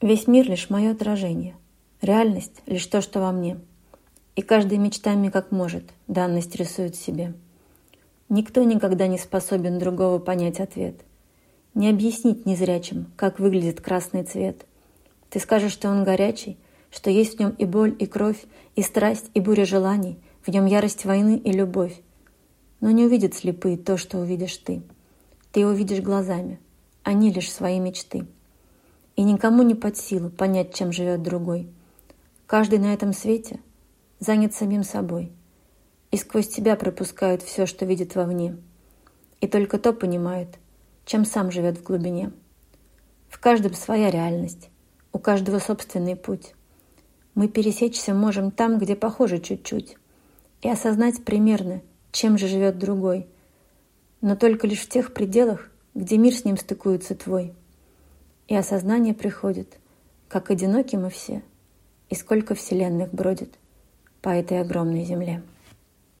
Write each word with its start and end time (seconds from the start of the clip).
Весь 0.00 0.28
мир— 0.28 0.46
лишь 0.48 0.70
мое 0.70 0.92
отражение, 0.92 1.56
реальность— 2.02 2.62
лишь 2.66 2.86
то, 2.86 3.00
что 3.00 3.18
во 3.18 3.32
мне. 3.32 3.58
И 4.36 4.42
каждый 4.42 4.78
мечтами 4.78 5.28
как 5.28 5.50
может, 5.50 5.82
данность 6.06 6.54
рисует 6.54 6.94
себе. 6.94 7.34
Никто 8.28 8.62
никогда 8.62 9.08
не 9.08 9.18
способен 9.18 9.80
другого 9.80 10.20
понять 10.20 10.60
ответ. 10.60 10.94
Не 11.74 11.90
объяснить 11.90 12.46
незрячим, 12.46 13.10
как 13.16 13.40
выглядит 13.40 13.80
красный 13.80 14.22
цвет. 14.22 14.66
Ты 15.30 15.40
скажешь, 15.40 15.72
что 15.72 15.88
он 15.88 16.04
горячий, 16.04 16.58
что 16.92 17.10
есть 17.10 17.36
в 17.36 17.40
нем 17.40 17.50
и 17.58 17.64
боль, 17.64 17.96
и 17.98 18.06
кровь, 18.06 18.44
и 18.76 18.82
страсть, 18.82 19.28
и 19.34 19.40
буря 19.40 19.64
желаний, 19.64 20.16
в 20.46 20.48
нем 20.52 20.66
ярость 20.66 21.06
войны 21.06 21.36
и 21.42 21.50
любовь. 21.50 22.00
Но 22.80 22.92
не 22.92 23.04
увидят 23.04 23.34
слепые 23.34 23.76
то, 23.76 23.96
что 23.96 24.18
увидишь 24.18 24.58
ты. 24.58 24.80
Ты 25.50 25.66
увидишь 25.66 26.02
глазами, 26.02 26.60
они 27.02 27.32
лишь 27.32 27.50
свои 27.50 27.80
мечты. 27.80 28.26
И 29.18 29.22
никому 29.22 29.62
не 29.62 29.74
под 29.74 29.98
силу 29.98 30.30
понять, 30.30 30.74
чем 30.74 30.92
живет 30.92 31.22
другой. 31.22 31.68
Каждый 32.46 32.78
на 32.78 32.94
этом 32.94 33.12
свете 33.12 33.60
занят 34.18 34.54
самим 34.54 34.82
собой— 34.82 35.30
и 36.10 36.16
сквозь 36.16 36.48
тебя 36.48 36.76
пропускают 36.76 37.42
все, 37.42 37.66
что 37.66 37.84
видят 37.84 38.14
вовне. 38.14 38.56
И 39.40 39.46
только 39.46 39.78
то 39.78 39.92
понимают, 39.92 40.58
чем 41.04 41.24
сам 41.24 41.50
живет 41.50 41.78
в 41.78 41.82
глубине. 41.82 42.32
В 43.28 43.38
каждом 43.38 43.74
своя 43.74 44.10
реальность, 44.10 44.70
у 45.12 45.18
каждого 45.18 45.58
собственный 45.58 46.16
путь. 46.16 46.54
Мы 47.34 47.48
пересечься 47.48 48.14
можем 48.14 48.50
там, 48.50 48.78
где 48.78 48.96
похоже 48.96 49.38
чуть-чуть, 49.38 49.96
и 50.62 50.68
осознать 50.68 51.24
примерно, 51.24 51.82
чем 52.10 52.38
же 52.38 52.48
живет 52.48 52.78
другой, 52.78 53.26
но 54.20 54.34
только 54.34 54.66
лишь 54.66 54.80
в 54.80 54.88
тех 54.88 55.12
пределах, 55.12 55.70
где 55.94 56.16
мир 56.16 56.34
с 56.34 56.44
ним 56.44 56.56
стыкуется 56.56 57.14
твой. 57.14 57.54
И 58.48 58.56
осознание 58.56 59.12
приходит, 59.14 59.78
как 60.26 60.50
одиноки 60.50 60.96
мы 60.96 61.10
все, 61.10 61.42
и 62.08 62.14
сколько 62.14 62.54
вселенных 62.54 63.12
бродит 63.12 63.54
по 64.22 64.30
этой 64.30 64.60
огромной 64.60 65.04
земле. 65.04 65.42